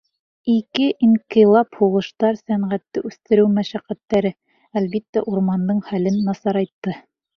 Ике 0.51 0.85
инҡилап, 1.07 1.77
һуғыштар, 1.81 2.39
сәнәғәтте 2.41 3.03
үҫтереү 3.09 3.45
мәшәҡәттәре, 3.59 4.33
әлбиттә, 4.81 5.25
урмандың 5.35 5.85
хәлен 5.91 6.19
насарайтты. 6.31 6.97